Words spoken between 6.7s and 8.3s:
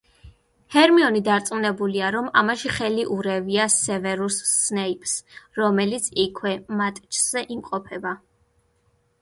მატჩზე იმყოფება.